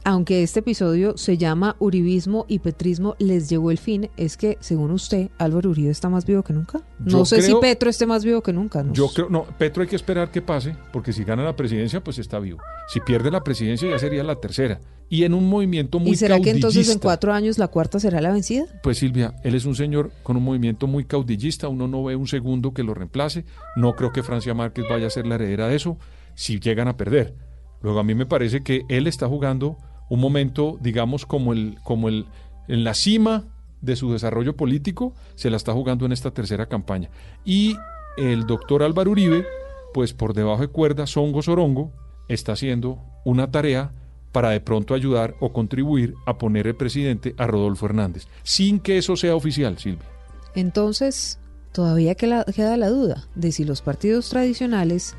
aunque 0.03 0.43
este 0.43 0.59
episodio 0.59 1.17
se 1.17 1.35
llama 1.39 1.75
Uribismo 1.79 2.45
y 2.47 2.59
Petrismo, 2.59 3.15
les 3.17 3.49
llegó 3.49 3.71
el 3.71 3.79
fin, 3.79 4.11
es 4.17 4.37
que, 4.37 4.59
según 4.59 4.91
usted, 4.91 5.31
Álvaro 5.39 5.71
Uribe 5.71 5.89
está 5.89 6.09
más 6.09 6.27
vivo 6.27 6.43
que 6.43 6.53
nunca. 6.53 6.83
No 6.99 7.25
sé 7.25 7.41
si 7.41 7.55
Petro 7.55 7.89
esté 7.89 8.05
más 8.05 8.23
vivo 8.23 8.41
que 8.41 8.53
nunca. 8.53 8.85
yo 8.93 9.09
creo, 9.09 9.29
no, 9.29 9.45
Petro 9.57 9.81
hay 9.81 9.89
que 9.89 9.95
esperar 9.95 10.29
que 10.29 10.43
pase, 10.43 10.75
porque 10.93 11.11
si 11.11 11.23
gana 11.23 11.43
la 11.43 11.55
presidencia, 11.55 12.03
pues 12.03 12.19
está 12.19 12.37
vivo. 12.37 12.59
Si 12.87 12.99
pierde 12.99 13.31
la 13.31 13.43
presidencia, 13.43 13.89
ya 13.89 13.97
sería 13.97 14.23
la 14.23 14.35
tercera. 14.35 14.79
Y 15.09 15.23
en 15.23 15.33
un 15.33 15.49
movimiento 15.49 15.97
muy 15.97 16.11
¿Y 16.11 16.15
será 16.15 16.39
que 16.39 16.51
entonces 16.51 16.87
en 16.87 16.99
cuatro 16.99 17.33
años 17.33 17.57
la 17.57 17.69
cuarta 17.69 17.99
será 17.99 18.21
la 18.21 18.31
vencida? 18.31 18.65
Pues 18.83 18.99
Silvia, 18.99 19.33
él 19.43 19.55
es 19.55 19.65
un 19.65 19.73
señor 19.73 20.11
con 20.21 20.37
un 20.37 20.43
movimiento 20.43 20.85
muy 20.85 21.03
caudillista, 21.03 21.67
uno 21.67 21.87
no 21.87 22.03
ve 22.03 22.15
un 22.15 22.27
segundo 22.27 22.75
que 22.75 22.83
lo 22.83 22.93
reemplace. 22.93 23.43
No 23.75 23.95
creo 23.95 24.13
que 24.13 24.21
Francia 24.21 24.53
Márquez 24.53 24.85
vaya 24.87 25.07
a 25.07 25.09
ser 25.09 25.25
la 25.25 25.33
heredera 25.33 25.67
de 25.67 25.77
eso 25.77 25.97
si 26.35 26.59
llegan 26.59 26.87
a 26.87 26.95
perder. 26.95 27.48
Luego 27.81 27.99
a 27.99 28.03
mí 28.03 28.15
me 28.15 28.25
parece 28.25 28.61
que 28.63 28.85
él 28.89 29.07
está 29.07 29.27
jugando 29.27 29.77
un 30.09 30.19
momento, 30.19 30.77
digamos, 30.81 31.25
como 31.25 31.53
el, 31.53 31.77
como 31.83 32.09
el, 32.09 32.25
en 32.67 32.83
la 32.83 32.93
cima 32.93 33.45
de 33.81 33.95
su 33.95 34.11
desarrollo 34.11 34.55
político, 34.55 35.13
se 35.35 35.49
la 35.49 35.57
está 35.57 35.73
jugando 35.73 36.05
en 36.05 36.11
esta 36.11 36.31
tercera 36.31 36.67
campaña. 36.67 37.09
Y 37.45 37.77
el 38.17 38.45
doctor 38.45 38.83
Álvaro 38.83 39.11
Uribe, 39.11 39.45
pues 39.93 40.13
por 40.13 40.33
debajo 40.33 40.61
de 40.61 40.67
cuerda, 40.67 41.07
songo 41.07 41.41
sorongo, 41.41 41.93
está 42.27 42.53
haciendo 42.53 42.99
una 43.23 43.51
tarea 43.51 43.93
para 44.31 44.49
de 44.49 44.59
pronto 44.59 44.93
ayudar 44.93 45.35
o 45.39 45.53
contribuir 45.53 46.13
a 46.25 46.37
poner 46.37 46.67
el 46.67 46.75
presidente 46.75 47.33
a 47.37 47.47
Rodolfo 47.47 47.85
Hernández, 47.85 48.27
sin 48.43 48.79
que 48.79 48.97
eso 48.97 49.15
sea 49.15 49.35
oficial, 49.35 49.77
Silvia. 49.77 50.05
Entonces, 50.53 51.39
todavía 51.71 52.15
queda 52.15 52.77
la 52.77 52.89
duda 52.89 53.27
de 53.35 53.51
si 53.51 53.63
los 53.63 53.81
partidos 53.81 54.29
tradicionales 54.29 55.15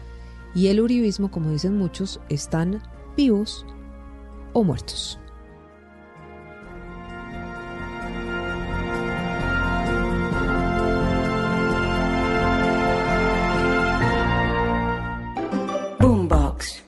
y 0.54 0.68
el 0.68 0.80
uribismo, 0.80 1.30
como 1.30 1.50
dicen 1.50 1.76
muchos, 1.76 2.20
están 2.28 2.82
vivos 3.16 3.64
o 4.52 4.64
muertos. 4.64 5.18
Boombox. 15.98 16.80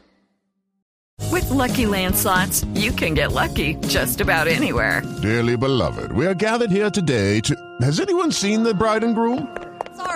With 1.30 1.48
lucky 1.50 1.84
landslots, 1.84 2.66
you 2.74 2.92
can 2.92 3.14
get 3.14 3.32
lucky 3.32 3.76
just 3.88 4.20
about 4.20 4.48
anywhere. 4.48 5.02
Dearly 5.22 5.56
beloved, 5.56 6.12
we 6.12 6.26
are 6.26 6.34
gathered 6.34 6.70
here 6.70 6.90
today 6.90 7.40
to. 7.40 7.54
Has 7.80 8.00
anyone 8.00 8.32
seen 8.32 8.62
the 8.62 8.74
bride 8.74 9.04
and 9.04 9.14
groom? 9.14 9.48